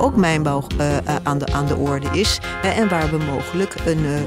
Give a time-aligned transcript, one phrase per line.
[0.00, 2.38] Ook mijnbouw uh, aan, de, aan de orde is.
[2.62, 4.20] En waar we mogelijk een, uh,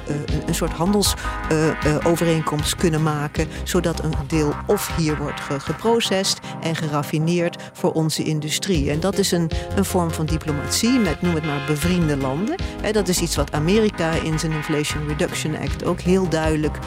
[0.46, 3.48] een soort handelsovereenkomst kunnen maken.
[3.64, 8.92] Zodat een deel of hier wordt ge geprocessed en geraffineerd voor onze industrie.
[8.92, 12.56] En dat is een, een vorm van diplomatie met, noem het maar, bevriende landen.
[12.92, 16.78] dat is iets wat Amerika in zijn Inflation Reduction Act ook heel duidelijk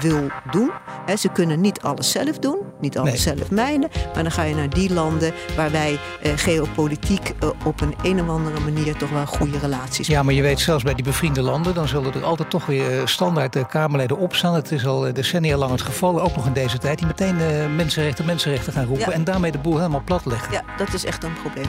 [0.00, 0.70] wil doen.
[1.18, 3.36] ze kunnen niet alles zelf doen, niet alles nee.
[3.36, 3.88] zelf mijnen.
[4.14, 5.98] Maar dan ga je naar die landen waar wij
[6.36, 7.32] geopolitiek
[7.64, 10.06] op een een of andere manier toch wel goede relaties.
[10.06, 12.98] Ja, maar je weet zelfs bij die bevriende landen, dan zullen er altijd toch weer
[12.98, 14.54] eh, standaard de Kamerleden opstaan.
[14.54, 17.36] Het is al eh, decennia lang het geval, ook nog in deze tijd, die meteen
[17.76, 20.52] mensenrechten, mensenrechten gaan roepen en daarmee de boel helemaal plat leggen.
[20.52, 21.66] Ja, dat is echt een probleem.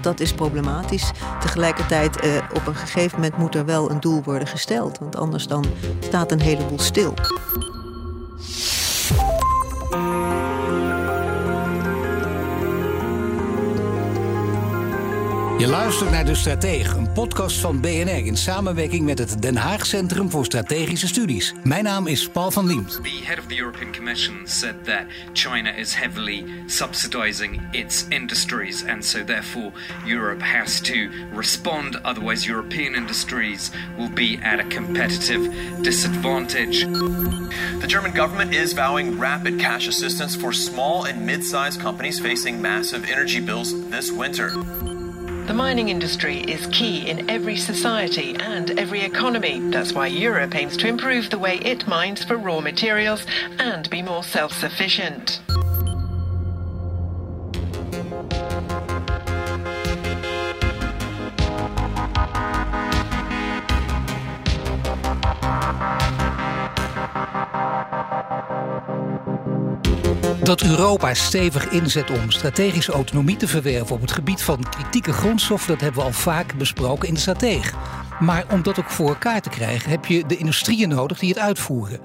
[0.00, 1.10] Dat is problematisch.
[1.40, 5.46] Tegelijkertijd, eh, op een gegeven moment moet er wel een doel worden gesteld, want anders
[5.46, 5.64] dan
[6.00, 7.14] staat een heleboel stil.
[15.60, 19.86] Je luistert naar De Stratege, een podcast van BNR in samenwerking met het Den Haag
[19.86, 21.54] Centrum voor Strategische Studies.
[21.62, 23.00] Mijn naam is Paul van Liemt.
[23.02, 29.04] The head of the European Commission said that China is heavily subsidizing its industries and
[29.04, 29.72] so therefore
[30.06, 30.94] Europe has to
[31.34, 35.50] respond otherwise European industries will be at a competitive
[35.82, 36.86] disadvantage.
[37.80, 43.10] The German government is vowing rapid cash assistance for small and mid-sized companies facing massive
[43.10, 44.52] energy bills this winter.
[45.50, 49.58] The mining industry is key in every society and every economy.
[49.58, 53.26] That's why Europe aims to improve the way it mines for raw materials
[53.58, 54.52] and be more self
[70.50, 75.68] dat Europa stevig inzet om strategische autonomie te verwerven op het gebied van kritieke grondstoffen,
[75.68, 77.70] dat hebben we al vaak besproken in de strategie.
[78.20, 81.38] Maar om dat ook voor elkaar te krijgen, heb je de industrieën nodig die het
[81.38, 82.00] uitvoeren.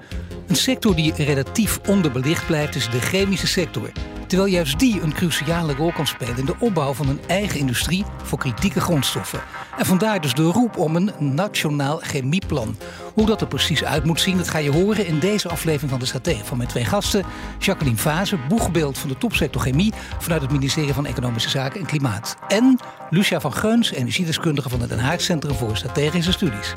[0.46, 3.90] Een sector die relatief onderbelicht blijft, is de chemische sector.
[4.26, 8.04] Terwijl juist die een cruciale rol kan spelen in de opbouw van een eigen industrie
[8.22, 9.40] voor kritieke grondstoffen.
[9.78, 12.76] En vandaar dus de roep om een nationaal chemieplan.
[13.14, 16.00] Hoe dat er precies uit moet zien, dat ga je horen in deze aflevering van
[16.00, 17.24] de Strategie van mijn twee gasten.
[17.58, 22.36] Jacqueline Fase, boegbeeld van de topsector chemie vanuit het ministerie van Economische Zaken en Klimaat.
[22.48, 22.78] En
[23.10, 26.72] Lucia van Geuns, energiedeskundige van het Den Haag Centrum voor Strategische Studies.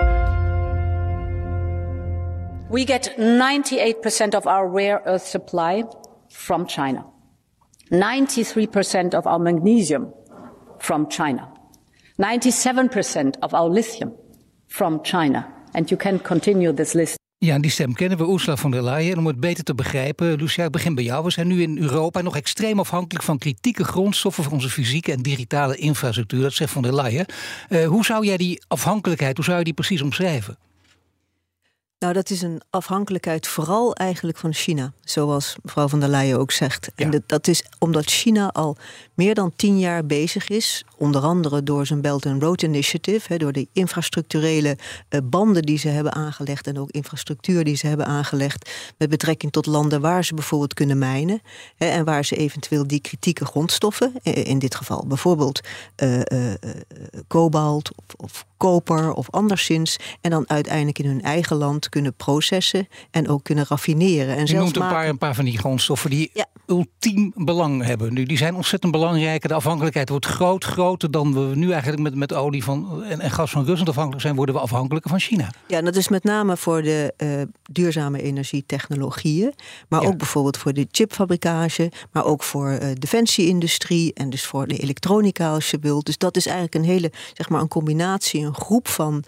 [2.70, 5.84] We get 98% of our rare earth supply
[6.28, 7.06] from China.
[7.90, 10.14] 93% of our magnesium
[10.78, 11.48] from China.
[12.18, 14.14] 97% of our lithium
[14.68, 15.48] from China.
[15.74, 17.18] And you can continue this list.
[17.38, 19.12] Ja, die stem kennen we, Ursula von der Leyen.
[19.12, 21.24] En om het beter te begrijpen, Lucia, ik begin bij jou.
[21.24, 25.22] We zijn nu in Europa nog extreem afhankelijk van kritieke grondstoffen voor onze fysieke en
[25.22, 26.42] digitale infrastructuur.
[26.42, 27.26] Dat zegt von der Leyen.
[27.70, 30.58] Uh, hoe zou jij die afhankelijkheid, hoe zou je die precies omschrijven?
[32.00, 36.52] Nou, dat is een afhankelijkheid vooral eigenlijk van China, zoals mevrouw van der Leyen ook
[36.52, 36.92] zegt.
[36.96, 38.78] En dat, dat is omdat China al
[39.20, 43.52] meer dan tien jaar bezig is, onder andere door zijn Belt and Road Initiative, door
[43.52, 44.78] de infrastructurele
[45.10, 49.52] eh, banden die ze hebben aangelegd en ook infrastructuur die ze hebben aangelegd met betrekking
[49.52, 51.42] tot landen waar ze bijvoorbeeld kunnen mijnen
[51.78, 55.62] en waar ze eventueel die kritieke grondstoffen, eh, in dit geval bijvoorbeeld
[56.04, 56.20] uh,
[57.28, 62.88] kobalt of, of koper of anderszins, en dan uiteindelijk in hun eigen land kunnen processen
[63.12, 64.36] en ook kunnen raffineren.
[64.36, 66.32] En Je noemt een paar, een paar van die grondstoffen die
[66.70, 68.14] ultiem belang hebben.
[68.14, 69.48] Nu, die zijn ontzettend belangrijk.
[69.48, 73.32] De afhankelijkheid wordt groot, groter dan we nu eigenlijk met, met olie van, en, en
[73.32, 75.52] gas van Rusland afhankelijk zijn, worden we afhankelijker van China.
[75.68, 79.54] Ja, dat is met name voor de uh, duurzame energietechnologieën,
[79.88, 84.78] maar ook bijvoorbeeld voor de chipfabrikage, maar ook voor uh, defensieindustrie en dus voor de
[84.78, 86.06] elektronica als je wilt.
[86.06, 89.24] Dus dat is eigenlijk een hele, zeg maar, een combinatie, een groep van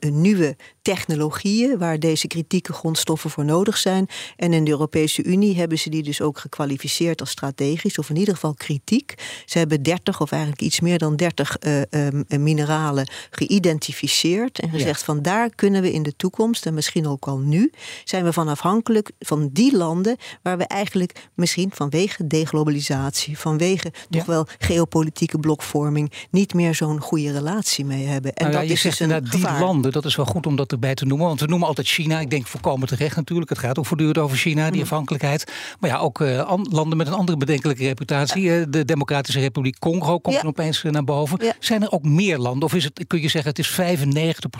[0.00, 0.56] nieuwe
[0.94, 4.08] technologieën waar deze kritieke grondstoffen voor nodig zijn.
[4.36, 8.16] En in de Europese Unie hebben ze die dus ook gekwalificeerd als strategisch, of in
[8.16, 9.14] ieder geval kritiek.
[9.44, 15.02] Ze hebben 30 of eigenlijk iets meer dan 30 uh, um, mineralen geïdentificeerd en gezegd
[15.02, 17.70] van daar kunnen we in de toekomst, en misschien ook al nu,
[18.04, 24.24] zijn we van afhankelijk van die landen waar we eigenlijk misschien vanwege deglobalisatie, vanwege toch
[24.24, 28.34] wel geopolitieke blokvorming, niet meer zo'n goede relatie mee hebben.
[28.34, 30.46] En nou ja, dat je is zegt dus een die landen, dat is wel goed
[30.46, 31.26] om dat erbij te noemen.
[31.26, 32.20] Want we noemen altijd China.
[32.20, 33.48] Ik denk voorkomen terecht natuurlijk.
[33.50, 34.82] Het gaat ook voortdurend over China, die mm.
[34.82, 35.52] afhankelijkheid.
[35.80, 38.42] Maar ja, ook uh, landen met een andere bedenkelijke reputatie.
[38.42, 38.64] Ja.
[38.64, 40.42] De Democratische Republiek Congo komt ja.
[40.46, 41.44] opeens uh, naar boven.
[41.44, 41.52] Ja.
[41.58, 42.62] Zijn er ook meer landen?
[42.62, 43.80] Of is het, kun je zeggen, het is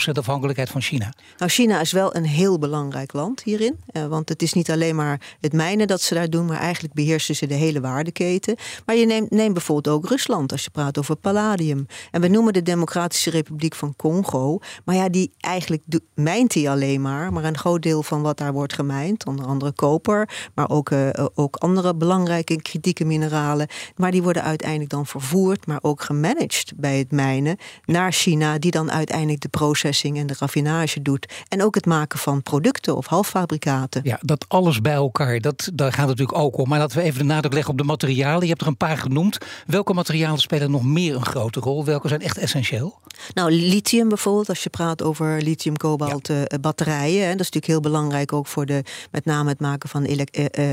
[0.08, 1.12] 95% afhankelijkheid van China?
[1.38, 3.76] Nou, China is wel een heel belangrijk land hierin.
[4.08, 7.36] want het is niet alleen maar het mijnen dat ze daar doen, maar eigenlijk beheersen
[7.36, 8.56] ze de hele waardeketen.
[8.86, 11.86] Maar je neemt, neemt bijvoorbeeld ook Rusland als je praat over palladium.
[12.10, 14.58] En we noemen de Democratische Republiek van Congo.
[14.84, 15.82] Maar ja, die eigenlijk
[16.14, 17.32] mijnt hij alleen maar.
[17.32, 21.08] Maar een groot deel van wat daar wordt gemijnd, onder andere koper, maar ook, uh,
[21.34, 23.66] ook andere belangrijke kritieke mineralen.
[23.96, 28.70] Maar die worden uiteindelijk dan vervoerd, maar ook gemanaged bij het mijnen naar China, die
[28.70, 31.32] dan uiteindelijk de processing en de raffinage doet.
[31.49, 34.00] En ook het maken van producten of halffabrikaten.
[34.04, 36.69] Ja, dat alles bij elkaar, dat, daar gaat het natuurlijk ook om.
[36.69, 38.43] Maar laten we even de nadruk leggen op de materialen.
[38.43, 39.38] Je hebt er een paar genoemd.
[39.66, 41.84] Welke materialen spelen nog meer een grote rol?
[41.84, 42.99] Welke zijn echt essentieel?
[43.34, 46.35] Nou, lithium bijvoorbeeld, als je praat over lithium, kobalt, ja.
[46.35, 47.23] uh, batterijen.
[47.23, 50.17] Hè, dat is natuurlijk heel belangrijk ook voor de, met name het maken van uh,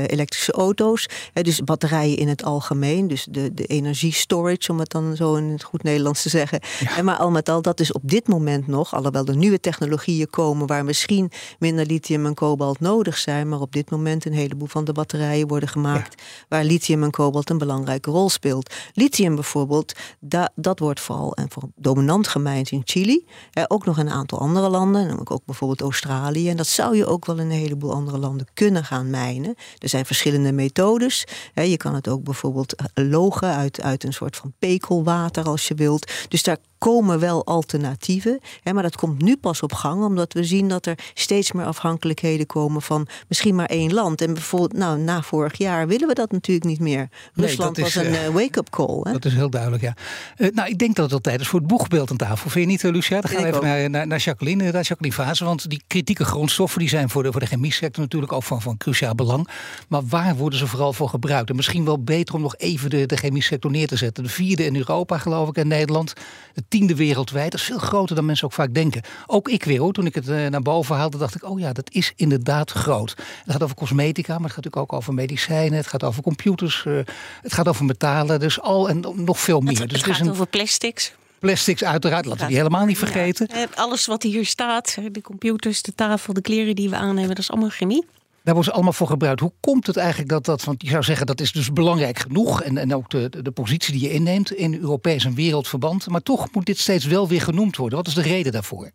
[0.06, 1.08] elektrische auto's.
[1.32, 5.62] Dus batterijen in het algemeen, dus de, de energiestorage, om het dan zo in het
[5.62, 6.60] goed Nederlands te zeggen.
[6.80, 6.96] Ja.
[6.96, 10.30] En maar al met al, dat is op dit moment nog, alhoewel er nieuwe technologieën
[10.30, 14.68] komen waar misschien minder lithium en kobalt nodig zijn, maar op dit moment een heleboel
[14.68, 16.24] van de batterijen worden gemaakt ja.
[16.48, 18.74] waar lithium en kobalt een belangrijke rol speelt.
[18.92, 23.26] Lithium bijvoorbeeld, da, dat wordt vooral en voor dominant gemijnd in Chili.
[23.50, 26.48] Ja, ook nog een aantal andere landen, namelijk ook bijvoorbeeld Australië.
[26.48, 29.54] En dat zou je ook wel in een heleboel andere landen kunnen gaan mijnen.
[29.78, 31.24] Er zijn verschillende methodes.
[31.54, 35.74] Je kan het ook bijvoorbeeld eh, logen uit, uit een soort van pekelwater als je
[35.74, 36.12] wilt.
[36.28, 38.40] Dus daar komen wel alternatieven.
[38.62, 41.64] Hè, maar dat komt nu pas op gang, omdat we zien dat er steeds meer
[41.64, 44.20] afhankelijkheden komen van misschien maar één land.
[44.20, 47.08] En bijvoorbeeld, nou, na vorig jaar willen we dat natuurlijk niet meer.
[47.34, 49.00] Rusland was een uh, wake-up call.
[49.02, 49.12] Hè?
[49.12, 49.94] Dat is heel duidelijk, ja.
[50.36, 52.50] Uh, nou, ik denk dat het al tijd is voor het boegbeeld aan tafel.
[52.50, 53.20] Vind je niet, Lucia?
[53.20, 55.44] Dan gaan we even naar, naar, naar, Jacqueline, naar Jacqueline.
[55.44, 58.62] Want die kritieke grondstoffen die zijn voor de, voor de chemie sector natuurlijk ook van,
[58.62, 59.48] van cruciaal belang.
[59.88, 61.50] Maar waar worden ze vooral voor gebruikt?
[61.50, 64.24] En misschien wel beter om nog even de, de chemie sector neer te zetten.
[64.24, 66.12] De vierde in Europa, geloof ik, en Nederland.
[66.54, 67.50] De tiende wereldwijd.
[67.50, 69.02] Dat is veel groter dan mensen ook vaak denken.
[69.26, 69.92] Ook ik weer hoor.
[69.92, 73.14] Toen ik het uh, naar boven haalde, dacht ik, oh ja, dat is inderdaad groot.
[73.44, 75.78] Het gaat over cosmetica, maar het gaat natuurlijk ook over medicijnen.
[75.78, 76.84] Het gaat over computers.
[76.86, 77.00] Uh,
[77.42, 78.40] het gaat over metalen.
[78.40, 79.80] Dus al en nog veel meer.
[79.80, 80.30] Het, dus het gaat een...
[80.30, 81.12] over plastics.
[81.38, 83.48] Plastics uiteraard, laten we die helemaal niet vergeten.
[83.54, 83.66] Ja.
[83.74, 87.38] Alles wat hier staat, de computers, de tafel, de kleren die we aan hebben, dat
[87.38, 88.04] is allemaal chemie.
[88.46, 89.40] Daar wordt ze allemaal voor gebruikt.
[89.40, 92.62] Hoe komt het eigenlijk dat dat, want je zou zeggen dat is dus belangrijk genoeg.
[92.62, 96.08] En, en ook de, de positie die je inneemt in Europees en wereldverband.
[96.08, 97.98] Maar toch moet dit steeds wel weer genoemd worden.
[97.98, 98.90] Wat is de reden daarvoor?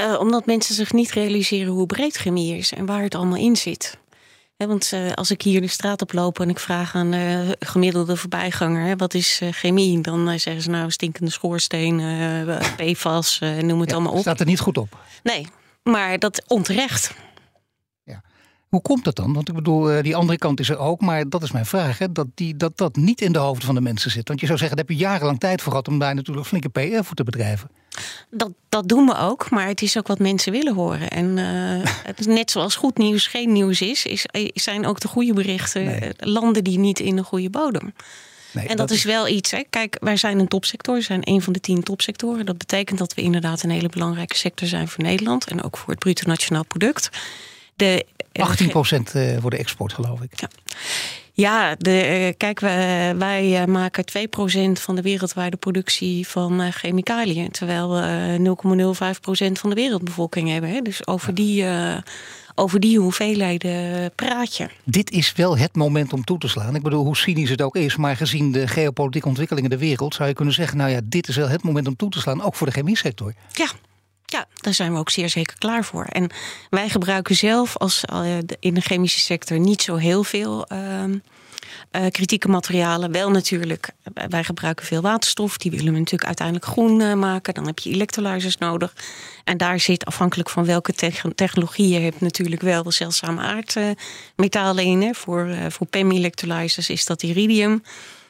[0.00, 3.56] Uh, omdat mensen zich niet realiseren hoe breed chemie is en waar het allemaal in
[3.56, 3.98] zit.
[4.56, 7.50] He, want uh, als ik hier de straat op loop en ik vraag aan uh,
[7.58, 10.00] gemiddelde voorbijganger: hè, wat is uh, chemie?
[10.00, 12.00] Dan zeggen ze nou stinkende schoorsteen,
[12.76, 14.20] PFAS, noem het ja, allemaal op.
[14.20, 14.98] Staat er niet goed op?
[15.22, 15.46] Nee,
[15.82, 17.14] maar dat onterecht.
[18.68, 19.32] Hoe komt dat dan?
[19.32, 21.00] Want ik bedoel, eh, die andere kant is er ook.
[21.00, 21.98] Maar dat is mijn vraag.
[21.98, 22.12] Hè?
[22.12, 24.28] Dat, die, dat dat niet in de hoofden van de mensen zit.
[24.28, 26.68] Want je zou zeggen, daar heb je jarenlang tijd voor gehad om daar natuurlijk flinke
[26.68, 27.70] PR voor te bedrijven.
[28.30, 31.10] Dat, dat doen we ook, maar het is ook wat mensen willen horen.
[31.10, 35.32] En uh, het net zoals goed nieuws geen nieuws is, is zijn ook de goede
[35.32, 36.12] berichten nee.
[36.16, 37.92] landen die niet in de goede bodem.
[38.52, 39.50] Nee, en dat, dat is wel iets.
[39.50, 39.62] Hè.
[39.70, 40.94] Kijk, wij zijn een topsector.
[40.94, 42.46] We zijn een van de tien topsectoren.
[42.46, 45.46] Dat betekent dat we inderdaad een hele belangrijke sector zijn voor Nederland.
[45.46, 47.10] En ook voor het bruto nationaal product.
[47.78, 50.40] De, 18 procent eh, voor de export, geloof ik.
[50.40, 50.48] Ja.
[51.32, 54.04] Ja, de, kijk, wij, wij maken
[54.78, 57.50] 2% van de wereldwijde productie van chemicaliën.
[57.50, 58.94] Terwijl we
[59.48, 60.84] 0,05% van de wereldbevolking hebben.
[60.84, 61.64] Dus over die,
[62.54, 64.68] over die hoeveelheden praat je.
[64.84, 66.74] Dit is wel het moment om toe te slaan.
[66.74, 70.14] Ik bedoel, hoe cynisch het ook is, maar gezien de geopolitieke ontwikkelingen in de wereld...
[70.14, 72.42] zou je kunnen zeggen, nou ja, dit is wel het moment om toe te slaan.
[72.42, 73.34] Ook voor de chemie sector.
[73.52, 73.68] Ja,
[74.30, 76.04] ja, daar zijn we ook zeer zeker klaar voor.
[76.04, 76.30] En
[76.70, 82.06] wij gebruiken zelf als uh, in de chemische sector niet zo heel veel uh, uh,
[82.10, 83.12] kritieke materialen.
[83.12, 83.90] Wel natuurlijk,
[84.28, 85.58] wij gebruiken veel waterstof.
[85.58, 87.54] Die willen we natuurlijk uiteindelijk groen maken.
[87.54, 88.92] Dan heb je electrolyzers nodig.
[89.44, 95.02] En daar zit afhankelijk van welke te technologie je hebt natuurlijk wel zeldzame aardmetalen in.
[95.02, 95.14] Hè.
[95.14, 97.82] Voor, voor PEM electrolyzers is dat iridium.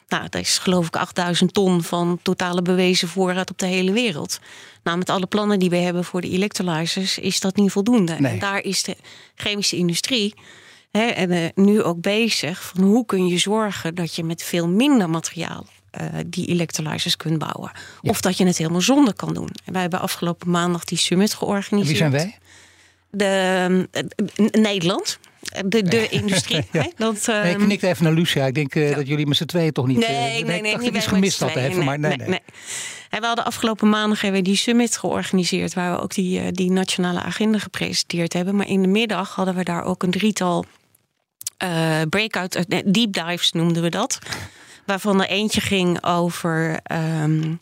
[0.08, 4.40] Nou, dat is geloof ik 8000 ton van totale bewezen voorraad op de hele wereld.
[4.82, 8.12] Nou, met alle plannen die we hebben voor de electrolyzers is dat niet voldoende.
[8.12, 8.96] En daar is de
[9.34, 10.34] chemische industrie
[10.90, 14.68] hè, en, uh, nu ook bezig van hoe kun je zorgen dat je met veel
[14.68, 15.66] minder materiaal
[16.00, 17.72] uh, die electrolyzers kunt bouwen.
[18.02, 19.50] Of dat je het helemaal zonder kan doen.
[19.64, 22.00] En wij hebben afgelopen maandag die summit georganiseerd.
[22.00, 22.38] En wie zijn wij?
[23.10, 23.86] De,
[24.36, 25.18] uh, Nederland.
[25.66, 26.66] De, de industrie.
[26.72, 26.86] ja.
[26.96, 28.46] dat, nee, ik knik even naar Lucia.
[28.46, 28.96] Ik denk uh, ja.
[28.96, 29.98] dat jullie met z'n tweeën toch niet...
[29.98, 30.76] Nee, nee, nee.
[30.76, 32.40] nee, iets gemist had even, maar nee, nee.
[33.10, 35.74] we hadden afgelopen maandag hebben we die summit georganiseerd...
[35.74, 38.56] waar we ook die, die nationale agenda gepresenteerd hebben.
[38.56, 40.64] Maar in de middag hadden we daar ook een drietal
[42.08, 42.64] breakout...
[42.84, 44.18] deep dives noemden we dat.
[44.86, 46.80] Waarvan er eentje ging over
[47.22, 47.60] um,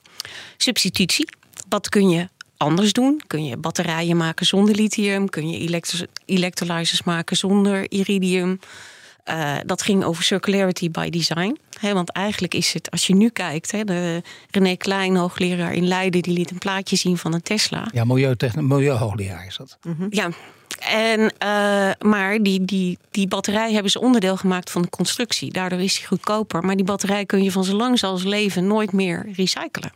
[0.57, 1.29] substitutie.
[1.69, 3.21] Wat kun je anders doen?
[3.27, 5.29] Kun je batterijen maken zonder lithium?
[5.29, 5.83] Kun je
[6.25, 8.59] electrolyzers maken zonder iridium?
[9.29, 11.59] Uh, dat ging over circularity by design.
[11.81, 15.87] He, want eigenlijk is het, als je nu kijkt, he, de René Klein, hoogleraar in
[15.87, 17.89] Leiden, die liet een plaatje zien van een Tesla.
[17.93, 18.05] Ja,
[18.55, 19.79] milieuhoogleraar is dat.
[19.83, 20.07] Mm -hmm.
[20.11, 20.31] Ja,
[20.79, 25.53] en, uh, maar die, die, die batterij hebben ze onderdeel gemaakt van de constructie.
[25.53, 26.65] Daardoor is die goedkoper.
[26.65, 29.93] Maar die batterij kun je van zo lang als leven nooit meer recyclen.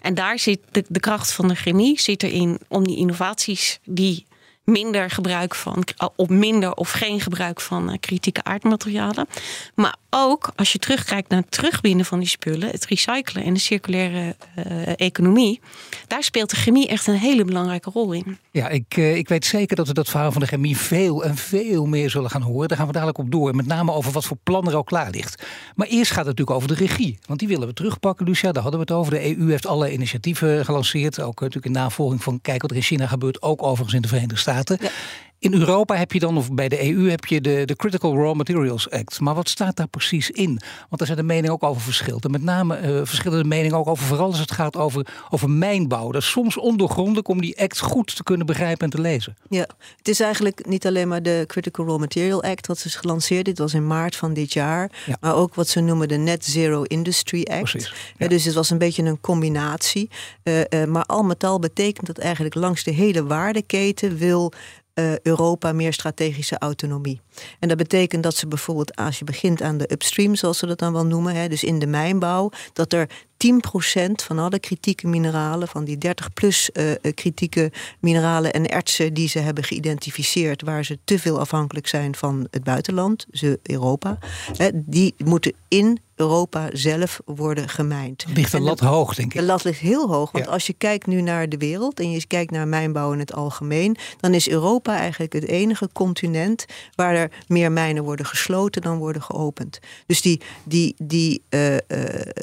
[0.00, 4.26] En daar zit de, kracht van de chemie zit erin om die innovaties die
[4.68, 5.84] minder gebruik van,
[6.16, 9.26] of minder of geen gebruik van kritieke aardmaterialen.
[9.74, 13.60] Maar ook als je terugkijkt naar het terugwinnen van die spullen, het recyclen en de
[13.60, 15.60] circulaire uh, economie,
[16.06, 18.38] daar speelt de chemie echt een hele belangrijke rol in.
[18.50, 21.36] Ja, ik, uh, ik weet zeker dat we dat verhaal van de chemie veel en
[21.36, 22.68] veel meer zullen gaan horen.
[22.68, 23.54] Daar gaan we dadelijk op door.
[23.54, 25.46] Met name over wat voor plan er al klaar ligt.
[25.74, 27.18] Maar eerst gaat het natuurlijk over de regie.
[27.26, 28.52] Want die willen we terugpakken, Lucia.
[28.52, 29.12] Daar hadden we het over.
[29.12, 31.20] De EU heeft alle initiatieven gelanceerd.
[31.20, 33.42] Ook natuurlijk in navolging van kijk wat er in China gebeurt.
[33.42, 34.57] Ook overigens in de Verenigde Staten.
[34.80, 34.90] Ja.
[35.40, 38.34] In Europa heb je dan, of bij de EU heb je de, de Critical Raw
[38.34, 39.20] Materials Act.
[39.20, 40.60] Maar wat staat daar precies in?
[40.78, 42.24] Want daar zijn de meningen ook over verschillend.
[42.24, 45.50] En met name uh, verschillen de meningen ook over, vooral als het gaat over, over
[45.50, 46.10] mijnbouw.
[46.10, 49.36] Dat is soms ondoorgrondelijk om die act goed te kunnen begrijpen en te lezen.
[49.48, 49.66] Ja,
[49.96, 53.44] het is eigenlijk niet alleen maar de Critical Raw Material Act wat is gelanceerd.
[53.44, 54.90] Dit was in maart van dit jaar.
[55.06, 55.16] Ja.
[55.20, 57.70] Maar ook wat ze noemen de Net Zero Industry Act.
[57.70, 58.28] Precies, ja.
[58.28, 60.10] dus het was een beetje een combinatie.
[60.44, 64.52] Uh, uh, maar al met al betekent dat eigenlijk langs de hele waardeketen wil
[64.98, 67.20] uh, Europa meer strategische autonomie.
[67.58, 70.78] En dat betekent dat ze bijvoorbeeld, als je begint aan de upstream, zoals ze dat
[70.78, 73.08] dan wel noemen, hè, dus in de mijnbouw, dat er
[73.46, 79.28] 10% van alle kritieke mineralen, van die 30 plus uh, kritieke mineralen en ertsen die
[79.28, 84.18] ze hebben geïdentificeerd, waar ze te veel afhankelijk zijn van het buitenland, dus Europa,
[84.56, 88.24] hè, die moeten in Europa zelf worden gemijnd.
[88.34, 89.40] Ligt de lat hoog, denk ik.
[89.40, 90.50] De lat ligt heel hoog, want ja.
[90.50, 93.96] als je kijkt nu naar de wereld en je kijkt naar mijnbouw in het algemeen,
[94.20, 96.64] dan is Europa eigenlijk het enige continent
[96.94, 99.78] waar er meer mijnen worden gesloten dan worden geopend.
[100.06, 101.78] Dus die, die, die, uh, uh,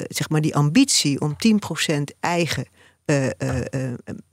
[0.08, 0.85] zeg maar die ambitie
[1.18, 1.36] om
[1.88, 2.66] 10% eigen
[3.06, 3.28] uh,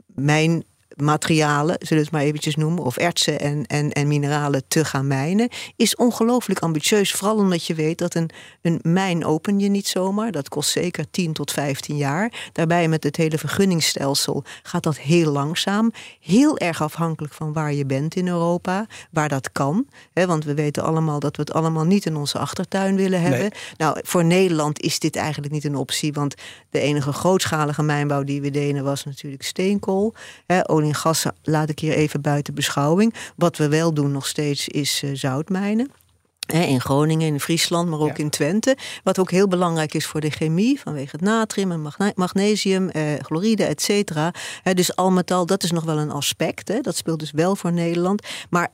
[0.05, 0.63] mijn
[0.95, 5.07] materialen, zullen we het maar eventjes noemen, of ertsen en, en, en mineralen te gaan
[5.07, 7.11] mijnen, is ongelooflijk ambitieus.
[7.13, 8.29] Vooral omdat je weet dat een,
[8.61, 10.31] een mijn open je niet zomaar.
[10.31, 12.49] Dat kost zeker 10 tot 15 jaar.
[12.51, 15.91] Daarbij met het hele vergunningsstelsel gaat dat heel langzaam.
[16.19, 19.85] Heel erg afhankelijk van waar je bent in Europa, waar dat kan.
[20.13, 23.39] Hè, want we weten allemaal dat we het allemaal niet in onze achtertuin willen hebben.
[23.39, 23.51] Nee.
[23.77, 26.35] Nou, voor Nederland is dit eigenlijk niet een optie, want
[26.69, 30.13] de enige grootschalige mijnbouw die we deden was natuurlijk steenkool.
[30.45, 33.13] Hè, en gas laat ik hier even buiten beschouwing.
[33.35, 35.91] Wat we wel doen nog steeds is uh, zoutmijnen.
[36.47, 38.23] In Groningen, in Friesland, maar ook ja.
[38.23, 38.77] in Twente.
[39.03, 43.63] Wat ook heel belangrijk is voor de chemie, vanwege het natrium en magnesium, eh, chloride,
[43.63, 44.33] et cetera.
[44.73, 46.67] Dus al met al, dat is nog wel een aspect.
[46.67, 46.81] Hè.
[46.81, 48.27] Dat speelt dus wel voor Nederland.
[48.49, 48.71] Maar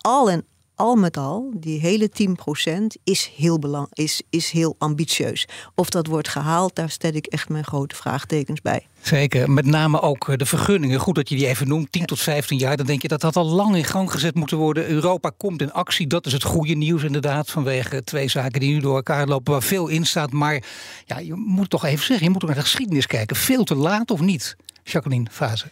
[0.00, 0.44] al en
[0.78, 5.48] al met al, die hele 10% is heel, belang, is, is heel ambitieus.
[5.74, 8.86] Of dat wordt gehaald, daar stel ik echt mijn grote vraagtekens bij.
[9.00, 11.00] Zeker, met name ook de vergunningen.
[11.00, 12.76] Goed dat je die even noemt, 10 tot 15 jaar.
[12.76, 14.88] Dan denk je dat dat al lang in gang gezet moeten worden.
[14.88, 17.50] Europa komt in actie, dat is het goede nieuws inderdaad.
[17.50, 20.32] Vanwege twee zaken die nu door elkaar lopen, waar veel in staat.
[20.32, 20.62] Maar
[21.04, 23.36] ja, je moet toch even zeggen, je moet ook naar de geschiedenis kijken.
[23.36, 25.66] Veel te laat of niet, Jacqueline Fase?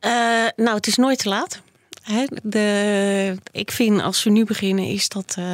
[0.00, 0.10] Uh,
[0.56, 1.60] nou, het is nooit te laat.
[2.42, 5.36] De, ik vind als we nu beginnen is dat.
[5.38, 5.44] Uh,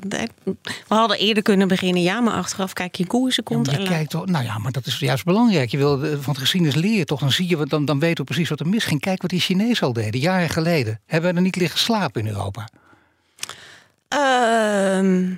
[0.00, 0.28] de,
[0.64, 3.70] we hadden eerder kunnen beginnen, ja, maar achteraf kijk je hoe ze komt.
[3.70, 5.70] Ja, je kijkt toch, nou ja, maar dat is juist belangrijk.
[5.70, 8.48] Je wil van de geschiedenis leren toch, dan zie je, dan, dan weten we precies
[8.48, 9.00] wat er misging.
[9.00, 11.00] Kijk wat die Chinezen al deden, jaren geleden.
[11.06, 12.68] Hebben we er niet liggen slapen in Europa?
[14.14, 15.30] Uh,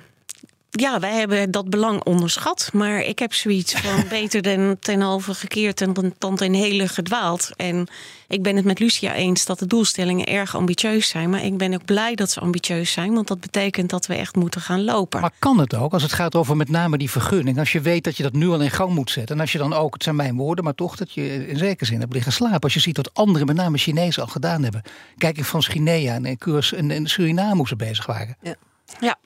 [0.79, 2.69] ja, wij hebben dat belang onderschat.
[2.73, 7.49] Maar ik heb zoiets van beter dan ten halve gekeerd en dan ten hele gedwaald.
[7.55, 7.87] En
[8.27, 11.29] ik ben het met Lucia eens dat de doelstellingen erg ambitieus zijn.
[11.29, 13.13] Maar ik ben ook blij dat ze ambitieus zijn.
[13.13, 15.21] Want dat betekent dat we echt moeten gaan lopen.
[15.21, 17.59] Maar kan het ook, als het gaat over met name die vergunning?
[17.59, 19.35] Als je weet dat je dat nu al in gang moet zetten.
[19.35, 21.85] En als je dan ook, het zijn mijn woorden, maar toch dat je in zekere
[21.85, 22.61] zin hebt liggen slapen.
[22.61, 24.81] Als je ziet wat anderen, met name Chinezen, al gedaan hebben.
[25.17, 26.37] Kijk ik van Guinea en,
[26.75, 28.37] en, en Suriname hoe ze bezig waren.
[28.41, 28.55] Ja.
[28.99, 29.17] ja.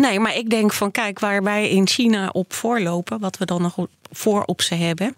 [0.00, 3.62] Nee, maar ik denk van kijk, waar wij in China op voorlopen, wat we dan
[3.62, 3.76] nog
[4.10, 5.16] voor op ze hebben,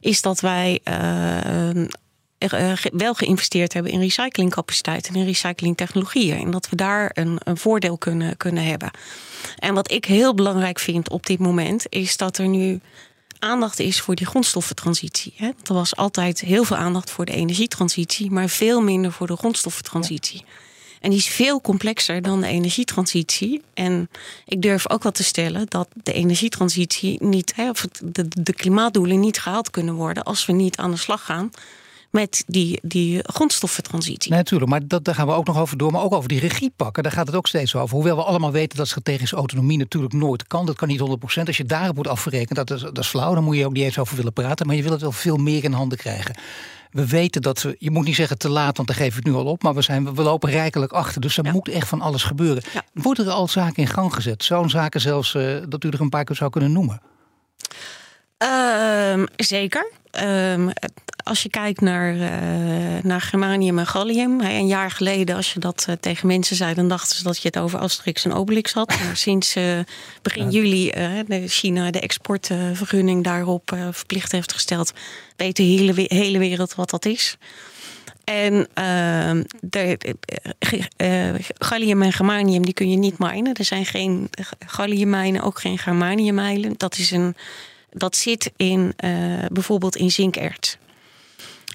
[0.00, 1.86] is dat wij uh,
[2.92, 6.38] wel geïnvesteerd hebben in recyclingcapaciteit en in recyclingtechnologieën.
[6.38, 8.90] En dat we daar een, een voordeel kunnen, kunnen hebben.
[9.58, 12.80] En wat ik heel belangrijk vind op dit moment, is dat er nu
[13.38, 15.34] aandacht is voor die grondstoffentransitie.
[15.38, 20.44] Er was altijd heel veel aandacht voor de energietransitie, maar veel minder voor de grondstoffentransitie.
[21.02, 23.62] En die is veel complexer dan de energietransitie.
[23.74, 24.10] En
[24.46, 29.20] ik durf ook wel te stellen dat de energietransitie niet, hè, of de, de klimaatdoelen
[29.20, 31.50] niet gehaald kunnen worden als we niet aan de slag gaan
[32.12, 34.30] met die, die grondstoffentransitie.
[34.30, 35.92] Nee, natuurlijk, maar dat, daar gaan we ook nog over door.
[35.92, 37.94] Maar ook over die regie pakken, daar gaat het ook steeds over.
[37.94, 40.66] Hoewel we allemaal weten dat strategische autonomie natuurlijk nooit kan.
[40.66, 41.42] Dat kan niet 100%.
[41.46, 43.34] Als je daarop moet afrekenen, dat is, dat is flauw.
[43.34, 44.66] Dan moet je ook niet eens over willen praten.
[44.66, 46.34] Maar je wil het wel veel meer in handen krijgen.
[46.90, 49.24] We weten dat we, je moet niet zeggen te laat, want dan geef ik het
[49.24, 49.62] nu al op.
[49.62, 51.20] Maar we, zijn, we lopen rijkelijk achter.
[51.20, 52.62] Dus er moet echt van alles gebeuren.
[52.72, 52.82] Ja.
[52.92, 54.44] Worden er al zaken in gang gezet?
[54.44, 57.00] Zo'n zaken zelfs uh, dat u er een paar keer zou kunnen noemen?
[58.42, 59.90] Uh, zeker.
[60.20, 60.68] Uh,
[61.22, 64.40] als je kijkt naar, uh, naar Germanium en Gallium.
[64.40, 67.48] Een jaar geleden, als je dat uh, tegen mensen zei, dan dachten ze dat je
[67.48, 68.88] het over Asterix en Obelix had.
[68.88, 69.78] Maar sinds uh,
[70.22, 70.50] begin ja.
[70.50, 70.90] juli
[71.26, 74.92] de China de exportvergunning daarop verplicht heeft gesteld,
[75.36, 77.36] weet de hele, hele wereld wat dat is.
[78.24, 80.16] En ehm, de,
[81.58, 83.54] gallium en germanium die kun je niet minen.
[83.54, 84.30] Er zijn geen
[84.66, 86.74] galliummijnen, ook geen germaniummijnen.
[86.76, 87.36] Dat, is een,
[87.92, 88.94] dat zit in,
[89.52, 90.76] bijvoorbeeld in zinkerts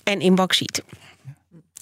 [0.03, 0.83] en in bauxiet.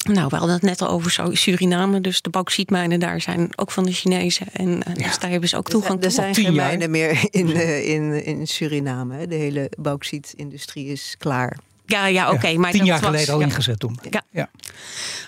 [0.06, 2.01] Nou, we hadden het net al over Suriname.
[2.01, 4.48] Dus de bauxietmijnen daar zijn ook van de Chinezen.
[4.54, 5.04] En ja.
[5.08, 6.06] dus daar hebben ze ook toegang toe.
[6.06, 9.27] Er zijn geen mijnen meer in, uh, in, in Suriname.
[9.27, 11.58] De hele bauxietindustrie is klaar.
[11.86, 12.36] Ja, ja oké.
[12.36, 14.00] Okay, maar tien jaar geleden al ingezet toen.
[14.10, 14.22] Ja.
[14.30, 14.50] ja.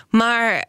[0.08, 0.64] Maar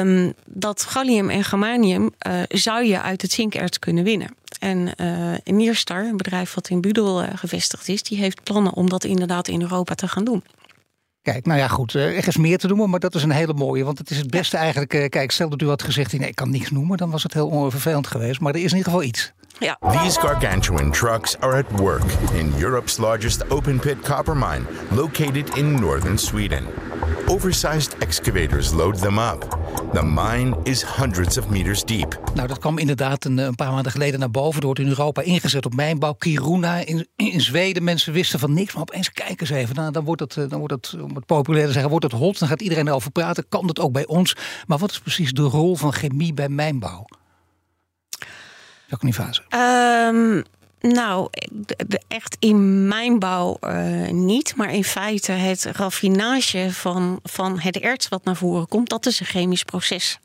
[0.00, 4.36] um, dat gallium en germanium uh, zou je uit het zinkerts kunnen winnen.
[4.62, 9.04] En uh, Nierstar, een bedrijf wat in Budel gevestigd is, die heeft plannen om dat
[9.04, 10.42] inderdaad in Europa te gaan doen.
[11.22, 11.94] Kijk, nou ja, goed.
[11.94, 13.84] Eh, er is meer te noemen, maar dat is een hele mooie.
[13.84, 14.94] Want het is het beste eigenlijk.
[14.94, 17.32] Eh, kijk, stel dat u had gezegd: nee, ik kan niks noemen, dan was het
[17.32, 18.40] heel onvervelend geweest.
[18.40, 19.32] Maar er is in ieder geval iets.
[19.58, 19.76] Ja.
[20.02, 22.04] These gargantuan trucks are at work
[22.34, 26.66] in Europe's largest open pit copper mine, located in northern Sweden.
[27.26, 29.58] Oversized excavators load them up.
[29.92, 32.20] The mine is hundreds of meters deep.
[32.34, 34.60] Nou, dat kwam inderdaad een, een paar maanden geleden naar boven.
[34.60, 36.12] Er wordt in Europa ingezet op mijnbouw.
[36.12, 37.84] Kiruna in, in Zweden.
[37.84, 39.74] Mensen wisten van niks, maar opeens kijken ze even.
[39.74, 42.14] Nou, dan wordt het, eh, dan wordt het om het populair te zeggen, wordt het
[42.14, 42.38] hot.
[42.38, 43.44] Dan gaat iedereen erover praten.
[43.48, 44.36] Kan dat ook bij ons?
[44.66, 47.06] Maar wat is precies de rol van chemie bij mijnbouw?
[49.54, 50.42] Um,
[50.80, 51.28] nou,
[52.08, 54.56] echt in mijnbouw uh, niet.
[54.56, 58.88] Maar in feite het raffinage van, van het erts wat naar voren komt...
[58.88, 60.18] dat is een chemisch proces.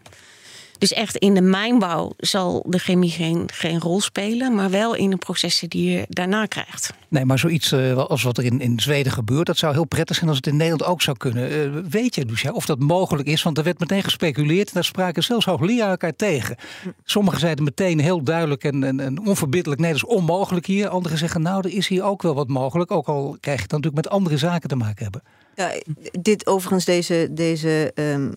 [0.77, 5.09] Dus echt in de mijnbouw zal de chemie geen, geen rol spelen, maar wel in
[5.09, 6.93] de processen die je daarna krijgt.
[7.07, 10.15] Nee, maar zoiets uh, als wat er in, in Zweden gebeurt, dat zou heel prettig
[10.15, 11.51] zijn als het in Nederland ook zou kunnen.
[11.51, 13.43] Uh, weet je, Lucia, of dat mogelijk is?
[13.43, 16.55] Want er werd meteen gespeculeerd en daar spraken zelfs hoogleraar elkaar tegen.
[17.03, 20.87] Sommigen zeiden meteen heel duidelijk en, en, en onverbiddelijk: nee, dat is onmogelijk hier.
[20.87, 22.91] Anderen zeggen: nou, er is hier ook wel wat mogelijk.
[22.91, 25.21] Ook al krijg je dan natuurlijk met andere zaken te maken hebben.
[25.55, 25.71] Ja,
[26.11, 28.33] dit overigens, deze, deze um,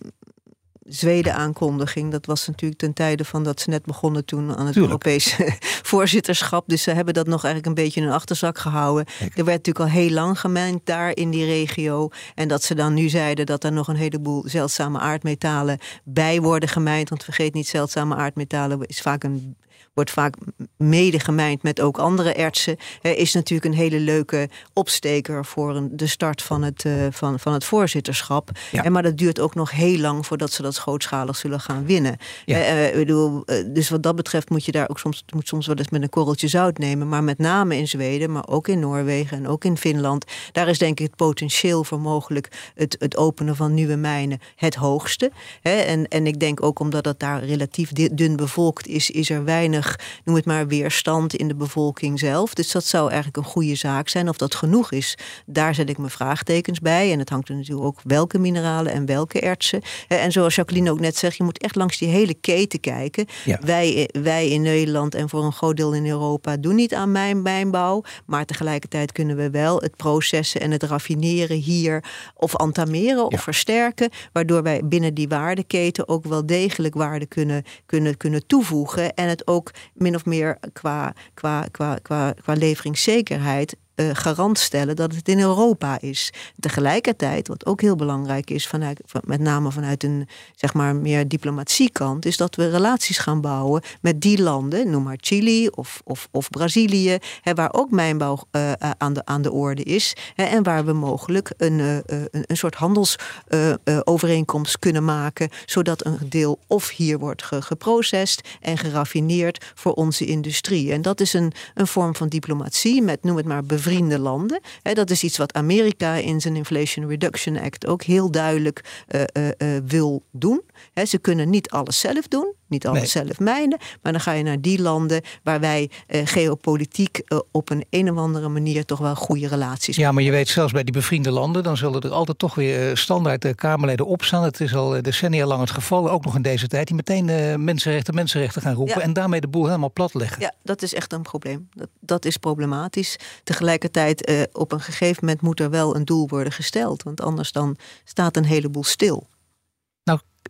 [0.91, 2.11] Zweden-aankondiging.
[2.11, 5.53] Dat was natuurlijk ten tijde van dat ze net begonnen toen aan het Europese
[5.91, 6.63] voorzitterschap.
[6.67, 9.05] Dus ze hebben dat nog eigenlijk een beetje in hun achterzak gehouden.
[9.19, 12.09] Er werd natuurlijk al heel lang gemengd daar in die regio.
[12.35, 16.69] En dat ze dan nu zeiden dat er nog een heleboel zeldzame aardmetalen bij worden
[16.69, 17.09] gemijnd.
[17.09, 19.55] Want vergeet niet, zeldzame aardmetalen is vaak een
[19.93, 20.35] wordt vaak
[20.77, 26.07] mede gemijnd met ook andere ertsen, is natuurlijk een hele leuke opsteker voor een, de
[26.07, 28.49] start van het, uh, van, van het voorzitterschap.
[28.71, 28.83] Ja.
[28.83, 32.17] En, maar dat duurt ook nog heel lang voordat ze dat grootschalig zullen gaan winnen.
[32.45, 32.91] Ja.
[32.93, 36.01] Bedoel, dus wat dat betreft moet je daar ook soms, moet soms wel eens met
[36.01, 37.09] een korreltje zout nemen.
[37.09, 40.77] Maar met name in Zweden, maar ook in Noorwegen en ook in Finland, daar is
[40.77, 45.31] denk ik het potentieel voor mogelijk het, het openen van nieuwe mijnen het hoogste.
[45.61, 49.80] En, en ik denk ook omdat het daar relatief dun bevolkt is, is er weinig
[49.81, 52.53] weinig, noem het maar, weerstand in de bevolking zelf.
[52.53, 54.29] Dus dat zou eigenlijk een goede zaak zijn.
[54.29, 57.11] Of dat genoeg is, daar zet ik mijn vraagtekens bij.
[57.11, 59.81] En het hangt er natuurlijk ook welke mineralen en welke ertsen.
[60.07, 63.25] En zoals Jacqueline ook net zegt, je moet echt langs die hele keten kijken.
[63.61, 67.41] Wij, wij in Nederland en voor een groot deel in Europa doen niet aan mijn,
[67.41, 68.03] mijnbouw.
[68.25, 72.03] Maar tegelijkertijd kunnen we wel het processen en het raffineren hier
[72.35, 74.09] of antameren of versterken.
[74.31, 79.13] Waardoor wij binnen die waardeketen ook wel degelijk waarde kunnen, kunnen, kunnen toevoegen.
[79.13, 84.95] En het ook min of meer qua, qua, qua, qua, qua leveringszekerheid uh, garant stellen
[84.95, 86.33] dat het in Europa is.
[86.59, 92.25] Tegelijkertijd, wat ook heel belangrijk is, vanuit, met name vanuit een zeg maar meer diplomatiekant,
[92.25, 96.49] is dat we relaties gaan bouwen met die landen, noem maar Chili of, of, of
[96.49, 100.15] Brazilië, hè, waar ook mijnbouw uh, aan, de, aan de orde is.
[100.35, 106.59] Hè, en waar we mogelijk een, een, een soort handelsovereenkomst kunnen maken, zodat een deel
[106.67, 110.91] of hier wordt ge, geprocessed en geraffineerd voor onze industrie.
[110.91, 114.61] En dat is een, een vorm van diplomatie met, noem het maar, bevriending bevriende landen.
[114.93, 119.77] dat is iets wat Amerika in zijn Inflation Reduction Act ook heel duidelijk uh, uh,
[119.85, 120.61] wil doen.
[121.05, 123.77] ze kunnen niet alles zelf doen niet alles zelf mijnen.
[124.01, 128.11] Maar dan ga je naar die landen waar wij eh, geopolitiek eh, op een een
[128.11, 131.31] of andere manier toch wel goede relaties Ja, maar je weet zelfs bij die bevriende
[131.31, 134.43] landen, dan zullen er altijd toch weer uh, standaard de Kamerleden opstaan.
[134.43, 137.25] Het is al decennia lang het geval, ook nog in deze tijd, die meteen
[137.63, 140.41] mensenrechten, mensenrechten gaan roepen en daarmee de boel helemaal plat leggen.
[140.41, 141.69] Ja, dat is echt een probleem.
[141.73, 143.15] Dat, dat is problematisch.
[143.43, 147.77] Tegelijkertijd, op een gegeven moment moet er wel een doel worden gesteld, want anders dan
[148.03, 149.27] staat een heleboel stil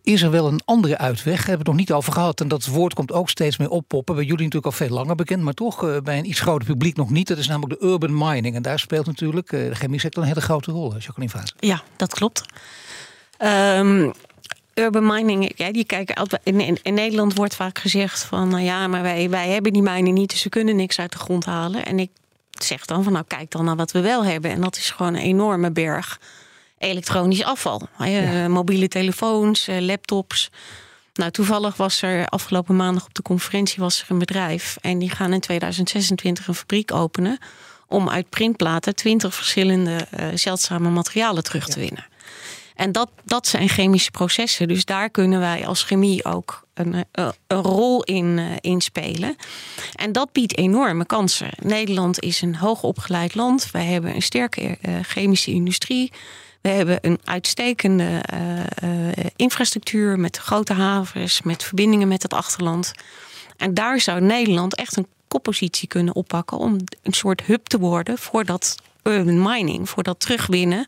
[0.02, 1.36] is er wel een andere uitweg.
[1.36, 2.40] Daar hebben we het nog niet over gehad.
[2.40, 4.14] En dat woord komt ook steeds meer oppoppen.
[4.14, 6.96] Bij jullie natuurlijk al veel langer bekend, maar toch uh, bij een iets groter publiek
[6.96, 7.28] nog niet.
[7.28, 8.54] Dat is namelijk de urban mining.
[8.54, 11.54] En daar speelt natuurlijk uh, de chemie sector een hele grote rol, Jacqueline Vaas.
[11.58, 12.44] Ja, dat klopt.
[13.38, 14.12] Um,
[14.74, 19.02] urban mining, ja, die kijken in, in, Nederland wordt vaak gezegd van, nou ja, maar
[19.02, 21.84] wij, wij hebben die mijnen niet, dus we kunnen niks uit de grond halen.
[21.84, 22.10] En ik
[22.50, 24.50] zeg dan van, nou kijk dan naar wat we wel hebben.
[24.50, 26.20] En dat is gewoon een enorme berg
[26.82, 27.88] elektronisch afval.
[27.98, 28.48] Ja.
[28.48, 30.50] Mobiele telefoons, eh, laptops.
[31.14, 34.76] Nou, toevallig was er afgelopen maandag op de conferentie was er een bedrijf.
[34.80, 37.38] En die gaan in 2026 een fabriek openen.
[37.86, 42.06] Om uit printplaten 20 verschillende uh, zeldzame materialen terug te winnen.
[42.74, 44.68] En dat, dat zijn chemische processen.
[44.68, 49.36] Dus daar kunnen wij als chemie ook een, eh, een rol in, uh, spelen.
[49.94, 51.50] En dat biedt enorme kansen.
[51.62, 53.70] Nederland is een hoogopgeleid land.
[53.70, 56.12] Wij hebben een sterke chemische industrie.
[56.62, 62.92] We hebben een uitstekende eh, eh, infrastructuur met grote havens, met verbindingen met het achterland.
[63.56, 68.18] En daar zou Nederland echt een koppositie kunnen oppakken om een soort hub te worden
[68.18, 70.86] voor dat urban mining, voor dat terugwinnen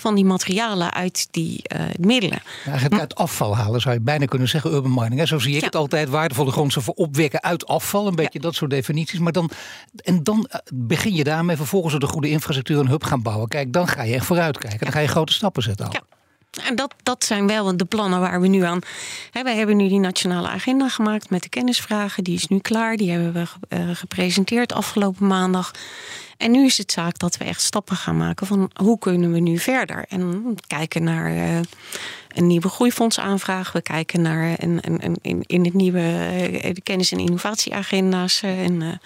[0.00, 2.42] van die materialen uit die uh, middelen.
[2.64, 5.18] eigenlijk uit afval halen zou je bijna kunnen zeggen urban mining.
[5.18, 5.26] Hè?
[5.26, 6.08] Zo zie ik het altijd.
[6.08, 8.06] Waardevolle grondstoffen opwekken uit afval.
[8.06, 9.18] Een beetje dat soort definities.
[9.18, 9.50] Maar dan,
[10.04, 13.48] en dan eh, begin je daarmee vervolgens op de goede infrastructuur een hub gaan bouwen.
[13.48, 14.80] Kijk, dan ga je echt vooruit kijken.
[14.80, 15.86] Dan ga je grote stappen zetten.
[15.86, 15.92] Al.
[16.64, 18.80] En dat, dat zijn wel de plannen waar we nu aan.
[19.30, 22.24] Hè, wij hebben nu die nationale agenda gemaakt met de kennisvragen.
[22.24, 22.96] Die is nu klaar.
[22.96, 25.72] Die hebben we uh, gepresenteerd afgelopen maandag.
[26.40, 29.38] En nu is het zaak dat we echt stappen gaan maken van hoe kunnen we
[29.38, 30.04] nu verder.
[30.08, 31.60] En kijken naar uh,
[32.28, 33.72] een nieuwe groeifondsaanvraag.
[33.72, 36.28] We kijken naar een, een, een, in het nieuwe
[36.64, 38.42] uh, kennis- en innovatieagenda's.
[38.42, 39.00] en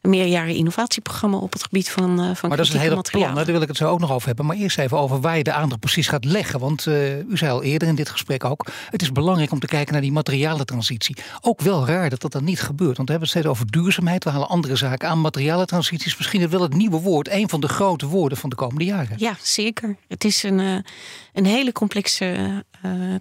[0.00, 3.34] een meerjaren innovatieprogramma op het gebied van, uh, van Maar dat is een hele plan,
[3.34, 4.46] daar wil ik het zo ook nog over hebben.
[4.46, 6.60] Maar eerst even over waar je de aandacht precies gaat leggen.
[6.60, 9.66] Want uh, u zei al eerder in dit gesprek ook, het is belangrijk om te
[9.66, 11.16] kijken naar die materialentransitie.
[11.40, 12.96] Ook wel raar dat dat dan niet gebeurt.
[12.96, 15.20] Want we hebben het steeds over duurzaamheid, we halen andere zaken aan.
[15.20, 18.84] Materialentransitie is misschien wel het nieuwe woord, een van de grote woorden van de komende
[18.84, 19.14] jaren.
[19.16, 19.96] Ja, zeker.
[20.08, 20.78] Het is een, uh,
[21.32, 22.64] een hele complexe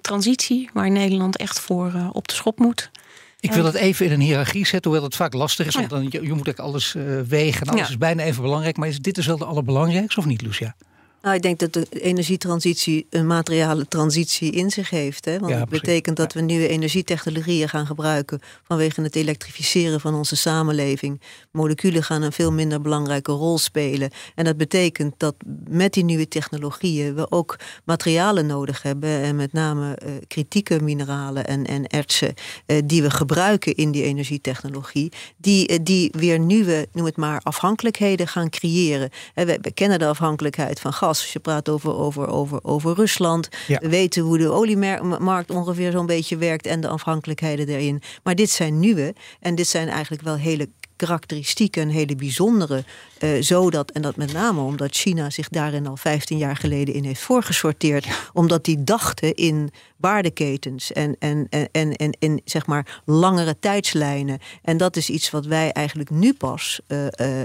[0.02, 2.90] transitie waar Nederland echt voor op de schop moet.
[3.48, 5.76] Ik wil het even in een hiërarchie zetten, hoewel het vaak lastig is.
[5.76, 7.68] Want dan, je, je moet alles uh, wegen.
[7.68, 8.78] Alles is bijna even belangrijk.
[8.78, 10.76] Maar is dit dus wel de allerbelangrijkste of niet, Lucia?
[11.28, 15.26] Nou, ik denk dat de energietransitie een materiale transitie in zich heeft.
[15.26, 15.40] Hè?
[15.40, 21.22] Want dat betekent dat we nieuwe energietechnologieën gaan gebruiken vanwege het elektrificeren van onze samenleving.
[21.52, 24.10] Moleculen gaan een veel minder belangrijke rol spelen.
[24.36, 25.36] En dat betekent dat
[25.70, 29.10] met die nieuwe technologieën we ook materialen nodig hebben.
[29.10, 32.34] En met name uh, kritieke mineralen en, en ertsen
[32.68, 35.12] uh, die we gebruiken in die energietechnologie.
[35.38, 39.10] Die, uh, die weer nieuwe, noem het maar, afhankelijkheden gaan creëren.
[39.34, 42.96] En we, we kennen de afhankelijkheid van gas als je praat over, over, over, over
[42.96, 43.50] Rusland.
[43.68, 48.02] We weten hoe de oliemarkt ongeveer zo'n beetje werkt en de afhankelijkheden daarin.
[48.24, 52.84] Maar dit zijn nieuwe en dit zijn eigenlijk wel hele karakteristieken, een hele bijzondere.
[53.20, 57.04] Uh, zodat, en dat met name omdat China zich daarin al 15 jaar geleden in
[57.04, 58.08] heeft voorgesorteerd.
[58.34, 64.40] Omdat die dachten in waardeketens en, en, en, en, en, en zeg maar langere tijdslijnen.
[64.62, 67.42] En dat is iets wat wij eigenlijk nu pas uh, uh,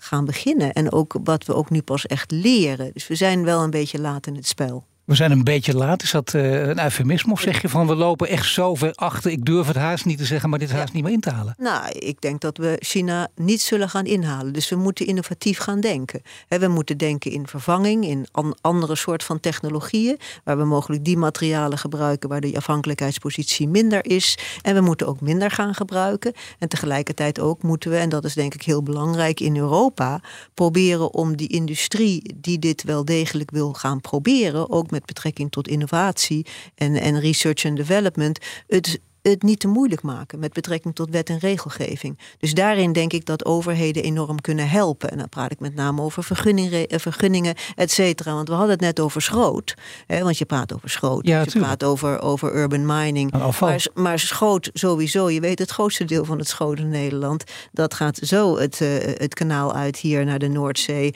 [0.00, 0.72] gaan beginnen.
[0.72, 2.92] En ook wat we ook nu pas echt leren.
[2.92, 4.86] Dus we zijn wel een beetje laat in het spel.
[5.04, 6.02] We zijn een beetje laat.
[6.02, 7.32] Is dat uh, een eufemisme?
[7.32, 9.30] Of zeg je van we lopen echt zo ver achter?
[9.30, 11.54] Ik durf het haast niet te zeggen, maar dit haast niet meer in te halen.
[11.58, 14.52] Nou, ik denk dat we China niet zullen gaan inhalen.
[14.52, 16.22] Dus we moeten innovatief gaan denken.
[16.48, 20.18] we moeten denken in vervanging, in an andere soort van technologieën.
[20.44, 24.38] Waar we mogelijk die materialen gebruiken waar de afhankelijkheidspositie minder is.
[24.62, 26.32] En we moeten ook minder gaan gebruiken.
[26.58, 30.20] En tegelijkertijd ook moeten we, en dat is denk ik heel belangrijk in Europa,
[30.54, 35.68] proberen om die industrie die dit wel degelijk wil gaan proberen, ook met betrekking tot
[35.68, 41.10] innovatie en, en research and development, het het niet te moeilijk maken met betrekking tot
[41.10, 42.18] wet en regelgeving.
[42.38, 45.10] Dus daarin denk ik dat overheden enorm kunnen helpen.
[45.10, 48.34] En dan praat ik met name over vergunningen, eh, vergunningen et cetera.
[48.34, 49.74] Want we hadden het net over schroot.
[50.06, 51.26] Hè, want je praat over schroot.
[51.26, 53.32] Ja, je praat over, over urban mining.
[53.60, 57.44] Maar, maar schroot sowieso, je weet het grootste deel van het schroot in Nederland...
[57.72, 61.14] dat gaat zo het, uh, het kanaal uit hier naar de Noordzee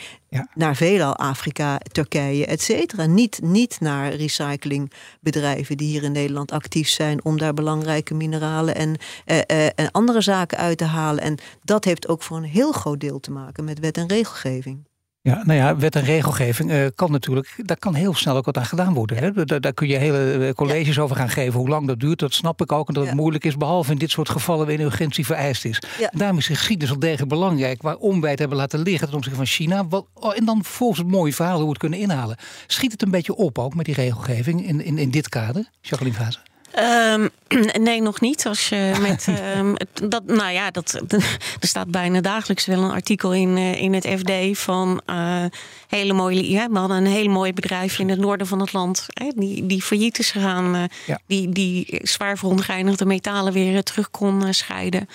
[0.55, 3.07] naar veelal Afrika, Turkije, et cetera.
[3.07, 7.55] Niet, niet naar recyclingbedrijven die hier in Nederland actief zijn om daar
[7.97, 11.23] belangrijke mineralen en, eh, eh, en andere zaken uit te halen.
[11.23, 14.85] En dat heeft ook voor een heel groot deel te maken met wet en regelgeving.
[15.27, 18.57] Ja, nou ja, wet en regelgeving uh, kan natuurlijk, daar kan heel snel ook wat
[18.57, 19.17] aan gedaan worden.
[19.17, 19.45] Hè?
[19.45, 21.59] Daar, daar, kun je hele eh, colleges over gaan geven.
[21.61, 22.89] Hoe lang dat duurt, dat snap ik ook.
[22.89, 25.83] En dat het moeilijk is, behalve in dit soort gevallen waarin urgentie vereist is.
[26.01, 27.83] En daarom is de geschiedenis al degelijk belangrijk.
[27.83, 29.87] Waarom wij het hebben laten liggen ten opzichte van China.
[29.89, 32.37] Wat, oh, en dan volgens het mooie verhaal hoe we het kunnen inhalen.
[32.67, 36.19] Schiet het een beetje op ook met die regelgeving in, in, in dit kader, Jacqueline
[36.19, 36.43] Vazen?
[36.75, 37.31] Um,
[37.89, 38.47] nee, nog niet.
[38.47, 39.27] Als je met,
[39.57, 39.77] um,
[40.09, 40.93] dat, nou ja, dat,
[41.61, 45.45] er staat bijna dagelijks wel een artikel in, uh, in het FD van uh,
[45.89, 46.51] hele mooie.
[46.51, 49.07] Ja, we hadden een heel mooi bedrijf in het noorden van het land.
[49.07, 50.77] Hè, die, die failliet is gegaan.
[50.77, 51.21] Uh, ja.
[51.27, 55.09] die, die zwaar verontreinigde metalen weer terug kon scheiden.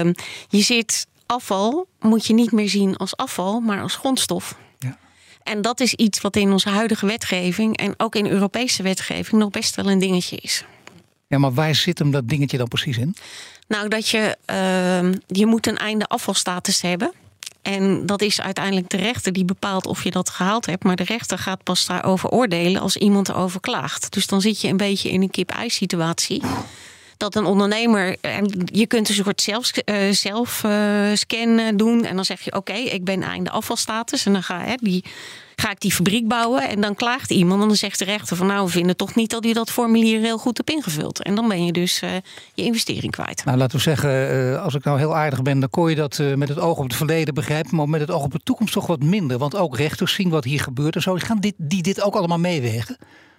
[0.00, 0.14] Um,
[0.48, 4.56] je zit afval, moet je niet meer zien als afval, maar als grondstof.
[5.44, 9.50] En dat is iets wat in onze huidige wetgeving en ook in Europese wetgeving nog
[9.50, 10.64] best wel een dingetje is.
[11.26, 13.14] Ja, maar waar zit hem dat dingetje dan precies in?
[13.68, 17.12] Nou, dat je, uh, je moet een einde afvalstatus hebben.
[17.62, 20.84] En dat is uiteindelijk de rechter die bepaalt of je dat gehaald hebt.
[20.84, 24.12] Maar de rechter gaat pas daarover oordelen als iemand erover klaagt.
[24.12, 26.42] Dus dan zit je een beetje in een kip-ei situatie
[27.22, 30.72] dat een ondernemer, en je kunt een soort zelf, uh, zelf uh,
[31.14, 32.04] scan doen.
[32.04, 34.26] En dan zeg je: Oké, ik ben einde afvalstatus.
[34.26, 35.04] En dan ga, hè, die,
[35.56, 36.68] ga ik die fabriek bouwen.
[36.68, 37.62] En dan klaagt iemand.
[37.62, 40.20] En dan zegt de rechter: van nou, we vinden toch niet dat je dat formulier
[40.20, 41.22] heel goed hebt ingevuld.
[41.22, 41.98] En dan ben je dus
[42.54, 43.44] je investering kwijt.
[43.44, 46.48] Nou, laten we zeggen, als ik nou heel aardig ben, dan kon je dat met
[46.48, 47.76] het oog op het verleden begrijpen.
[47.76, 49.38] Maar met het oog op de toekomst toch wat minder.
[49.38, 51.16] Want ook rechters zien wat hier gebeurt en zo.
[51.18, 52.96] Gaan dit, die dit ook allemaal meewegen?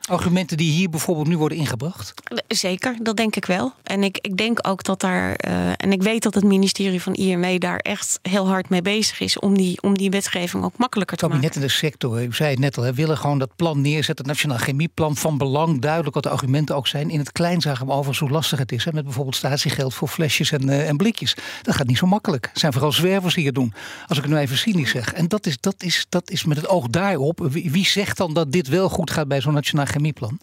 [0.09, 2.13] Argumenten die hier bijvoorbeeld nu worden ingebracht?
[2.47, 3.73] Zeker, dat denk ik wel.
[3.83, 7.13] En ik, ik denk ook dat daar, uh, en ik weet dat het ministerie van
[7.13, 11.17] IMW daar echt heel hard mee bezig is om die, om die wetgeving ook makkelijker
[11.17, 11.41] te maken.
[11.41, 14.25] Net in de sector, u zei het net al, we willen gewoon dat plan neerzetten,
[14.25, 17.09] het Nationaal Chemieplan van belang, duidelijk wat de argumenten ook zijn.
[17.09, 20.07] In het klein zagen we overigens hoe lastig het is, hè, met bijvoorbeeld statiegeld voor
[20.07, 21.35] flesjes en, uh, en blikjes.
[21.61, 22.47] Dat gaat niet zo makkelijk.
[22.49, 23.73] Het zijn vooral zwervers die het doen,
[24.07, 25.13] als ik het nu even cynisch zeg.
[25.13, 27.47] En dat is, dat is, dat is met het oog daarop.
[27.51, 30.39] Wie, wie zegt dan dat dit wel goed gaat bij zo'n Nationaal chemieplan?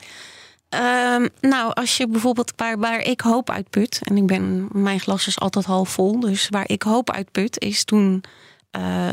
[0.75, 5.27] Um, nou, als je bijvoorbeeld waar, waar ik hoop uitput, en ik ben, mijn glas
[5.27, 8.25] is altijd half vol, dus waar ik hoop uitput is toen
[8.77, 9.07] uh,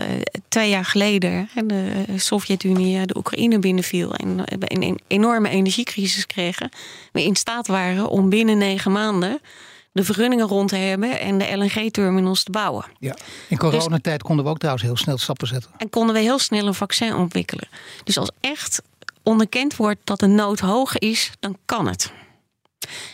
[0.48, 6.70] twee jaar geleden de Sovjet-Unie de Oekraïne binnenviel en een, een enorme energiecrisis kregen,
[7.12, 9.40] we in staat waren om binnen negen maanden
[9.92, 12.86] de vergunningen rond te hebben en de LNG-terminals te bouwen.
[13.00, 13.16] Ja.
[13.48, 15.72] In coronatijd dus, konden we ook trouwens heel snel stappen zetten.
[15.78, 17.68] En konden we heel snel een vaccin ontwikkelen.
[18.04, 18.82] Dus als echt
[19.28, 22.12] onderkend wordt dat de nood hoog is, dan kan het.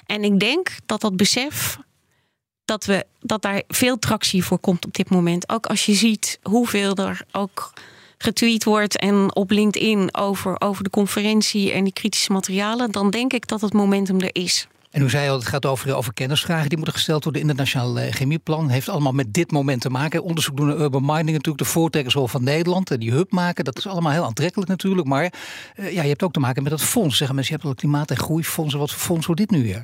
[0.05, 1.77] En ik denk dat dat besef
[2.65, 5.49] dat, we, dat daar veel tractie voor komt op dit moment.
[5.49, 7.73] Ook als je ziet hoeveel er ook
[8.17, 13.33] getweet wordt en op LinkedIn over, over de conferentie en die kritische materialen, dan denk
[13.33, 14.67] ik dat het momentum er is.
[14.93, 17.41] En u zei al, het gaat over, over kennisvragen die moeten gesteld worden.
[17.41, 20.23] Internationaal eh, chemieplan heeft allemaal met dit moment te maken.
[20.23, 22.91] Onderzoek doen naar urban mining natuurlijk, de voortrekkersrol van Nederland.
[22.91, 25.07] En die hub maken, dat is allemaal heel aantrekkelijk natuurlijk.
[25.07, 25.33] Maar
[25.75, 27.17] uh, ja, je hebt ook te maken met dat fonds.
[27.17, 28.73] Zeggen mensen, je hebt al klimaat- en groeifonds.
[28.73, 29.83] Wat voor fonds wordt dit nu weer?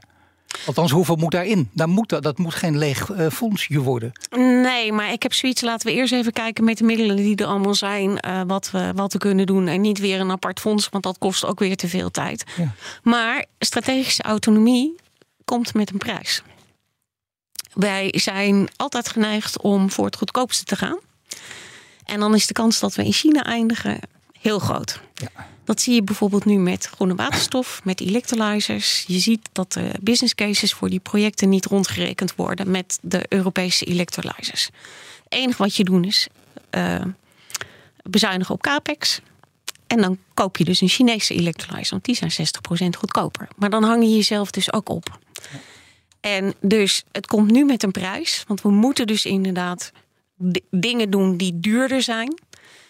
[0.66, 1.70] Althans, hoeveel moet daarin?
[1.74, 4.12] Daar moet, dat moet geen leeg uh, fondsje worden.
[4.38, 5.62] Nee, maar ik heb zoiets.
[5.62, 8.20] Laten we eerst even kijken met de middelen die er allemaal zijn.
[8.28, 9.68] Uh, wat, we, wat we kunnen doen.
[9.68, 12.44] En niet weer een apart fonds, want dat kost ook weer te veel tijd.
[12.58, 12.74] Ja.
[13.04, 14.96] Maar strategische autonomie
[15.46, 16.42] komt met een prijs.
[17.74, 21.00] wij zijn altijd geneigd om voor het goedkoopste te gaan.
[22.06, 24.00] En dan is de kans dat we in China eindigen
[24.41, 25.02] heel groot.
[25.13, 25.47] Ja.
[25.63, 29.04] Dat zie je bijvoorbeeld nu met groene waterstof, met electrolyzers.
[29.08, 33.86] Je ziet dat de business cases voor die projecten niet rondgerekend worden met de Europese
[33.86, 34.69] electrolyzers.
[35.23, 36.28] Het enige wat je doet is
[36.71, 37.02] uh,
[38.04, 39.21] bezuinigen op capex.
[39.88, 43.47] En dan koop je dus een Chinese electrolyzer, want die zijn 60% goedkoper.
[43.56, 45.19] Maar dan hang je jezelf dus ook op.
[46.19, 49.91] En dus het komt nu met een prijs, want we moeten dus inderdaad
[50.69, 52.39] dingen doen die duurder zijn.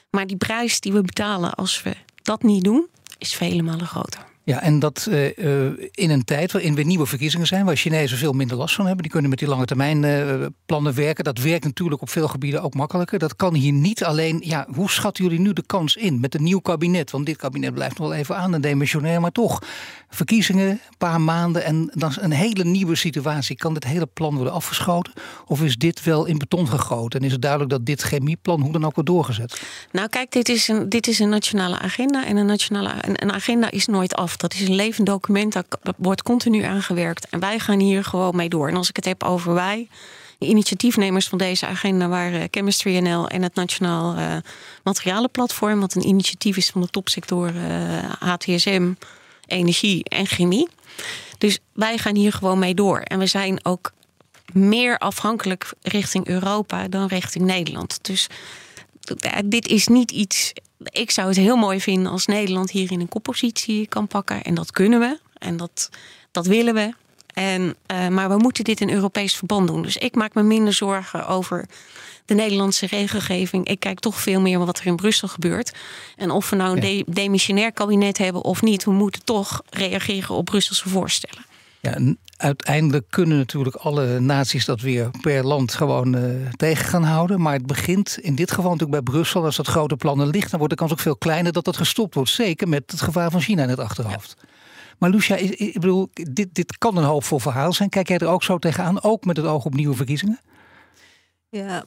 [0.09, 4.25] Maar die prijs die we betalen als we dat niet doen, is vele malen groter.
[4.49, 5.25] Ja, en dat uh,
[5.91, 9.03] in een tijd waarin weer nieuwe verkiezingen zijn, waar Chinezen veel minder last van hebben.
[9.03, 11.23] Die kunnen met die lange termijn uh, plannen werken.
[11.23, 13.19] Dat werkt natuurlijk op veel gebieden ook makkelijker.
[13.19, 14.41] Dat kan hier niet alleen.
[14.45, 17.11] Ja, hoe schatten jullie nu de kans in met een nieuw kabinet?
[17.11, 19.61] Want dit kabinet blijft nog wel even aan en demissionair, maar toch.
[20.09, 23.55] Verkiezingen, een paar maanden en dan een hele nieuwe situatie.
[23.55, 25.13] Kan dit hele plan worden afgeschoten?
[25.45, 27.19] Of is dit wel in beton gegoten?
[27.19, 29.61] En is het duidelijk dat dit chemieplan hoe dan ook wordt doorgezet?
[29.91, 32.25] Nou, kijk, dit is een, dit is een nationale agenda.
[32.25, 34.37] En een, nationale, een agenda is nooit af.
[34.39, 35.65] Dat is een levend document, dat
[35.97, 37.29] wordt continu aangewerkt.
[37.29, 38.67] En wij gaan hier gewoon mee door.
[38.67, 39.87] En als ik het heb over wij,
[40.37, 44.35] de initiatiefnemers van deze agenda waren Chemistry NL en het Nationaal uh,
[44.83, 48.93] Materialenplatform, wat een initiatief is van de topsector uh, eh, HTSM,
[49.45, 50.67] energie en chemie.
[51.37, 52.99] Dus wij gaan hier gewoon mee door.
[52.99, 53.91] En we zijn ook
[54.53, 57.99] meer afhankelijk richting Europa dan richting Nederland.
[58.01, 58.27] Dus
[59.45, 63.09] dit is niet iets ik zou het heel mooi vinden als Nederland hier in een
[63.09, 64.43] koppositie kan pakken.
[64.43, 65.19] En dat kunnen we.
[65.33, 65.89] En dat,
[66.31, 66.93] dat willen we.
[67.33, 69.81] En, uh, maar we moeten dit in Europees verband doen.
[69.81, 71.65] Dus ik maak me minder zorgen over
[72.25, 73.67] de Nederlandse regelgeving.
[73.67, 75.71] Ik kijk toch veel meer wat er in Brussel gebeurt.
[76.15, 80.35] En of we nou een de demissionair kabinet hebben of niet, we moeten toch reageren
[80.35, 81.45] op Brusselse voorstellen.
[81.81, 87.41] Ja, uiteindelijk kunnen natuurlijk alle naties dat weer per land gewoon uh, tegen gaan houden.
[87.41, 89.43] Maar het begint in dit geval natuurlijk bij Brussel.
[89.43, 92.15] Als dat grote plannen ligt, dan wordt de kans ook veel kleiner dat dat gestopt
[92.15, 92.29] wordt.
[92.29, 94.35] Zeker met het gevaar van China in het achterhoofd.
[94.97, 97.89] Maar Lucia, ik bedoel, dit, dit kan een hoopvol verhaal zijn.
[97.89, 100.39] Kijk jij er ook zo tegenaan, ook met het oog op nieuwe verkiezingen?
[101.49, 101.85] Ja,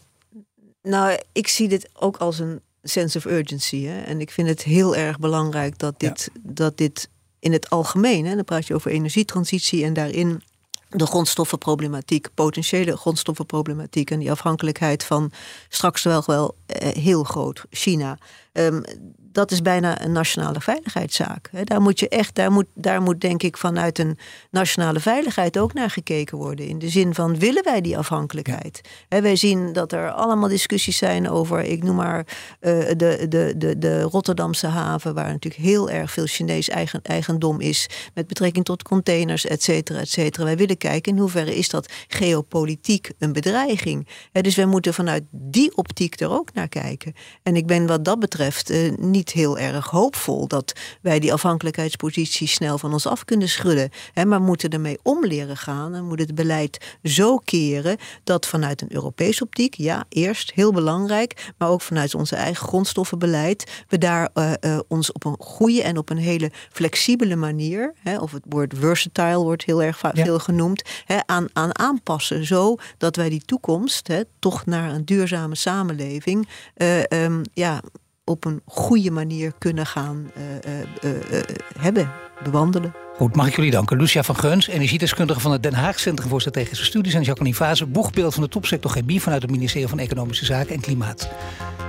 [0.82, 3.84] nou, ik zie dit ook als een sense of urgency.
[3.84, 4.00] Hè?
[4.00, 7.08] En ik vind het heel erg belangrijk dat dit, dat dit
[7.42, 10.42] in het algemeen, hè, dan praat je over energietransitie en daarin
[10.88, 15.30] de grondstoffenproblematiek, potentiële grondstoffenproblematiek en die afhankelijkheid van
[15.68, 18.18] straks wel wel eh, heel groot China.
[18.52, 18.82] Um,
[19.32, 21.50] dat is bijna een nationale veiligheidszaak.
[21.64, 24.18] Daar moet je echt, daar moet, daar moet denk ik vanuit een
[24.50, 26.66] nationale veiligheid ook naar gekeken worden.
[26.66, 28.80] In de zin van willen wij die afhankelijkheid?
[29.08, 32.26] wij zien dat er allemaal discussies zijn over, ik noem maar
[32.60, 37.60] uh, de, de, de, de Rotterdamse haven, waar natuurlijk heel erg veel Chinees eigen, eigendom
[37.60, 40.44] is, met betrekking tot containers, et cetera, et cetera.
[40.44, 44.08] Wij willen kijken in hoeverre is dat geopolitiek een bedreiging.
[44.32, 47.14] dus wij moeten vanuit die optiek er ook naar kijken.
[47.42, 48.92] En ik ben wat dat betreft uh,
[49.22, 53.90] niet heel erg hoopvol dat wij die afhankelijkheidspositie snel van ons af kunnen schudden.
[54.12, 58.82] Hè, maar moeten ermee om leren gaan en moet het beleid zo keren dat vanuit
[58.82, 64.28] een Europese optiek, ja, eerst heel belangrijk, maar ook vanuit onze eigen grondstoffenbeleid, we daar
[64.34, 68.44] uh, uh, ons op een goede en op een hele flexibele manier, hè, of het
[68.48, 72.46] woord versatile wordt heel erg veel genoemd, hè, aan, aan aanpassen.
[72.46, 77.82] Zo dat wij die toekomst hè, toch naar een duurzame samenleving uh, um, ja,
[78.24, 81.40] op een goede manier kunnen gaan uh, uh,
[81.78, 82.10] hebben,
[82.42, 82.94] bewandelen.
[83.16, 83.96] Goed, mag ik jullie danken.
[83.96, 87.14] Lucia van Geuns, energiedeskundige van het Den Haag Centrum voor Strategische Studies...
[87.14, 89.22] en Jacqueline Fase, boegbeeld van de topsector chemie...
[89.22, 91.30] vanuit het ministerie van Economische Zaken en Klimaat.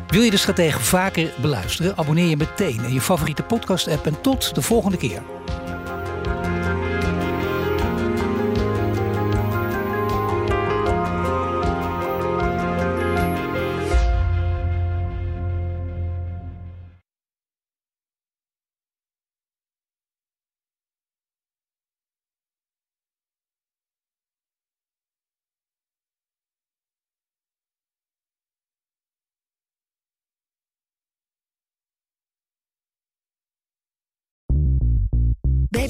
[0.07, 1.97] Wil je de strategen vaker beluisteren?
[1.97, 4.05] Abonneer je meteen in je favoriete podcast-app...
[4.05, 5.21] en tot de volgende keer.